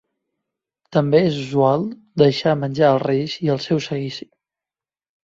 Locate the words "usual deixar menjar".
1.41-2.89